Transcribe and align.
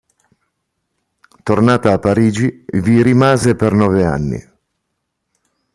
Tornata 1.43 1.91
a 1.93 1.99
Parigi, 1.99 2.65
vi 2.71 3.03
rimase 3.03 3.53
per 3.53 3.71
nove 3.73 4.03
anni. 4.03 4.49